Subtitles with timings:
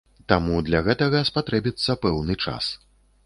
[0.31, 2.73] Таму для гэтага спатрэбіцца пэўны час.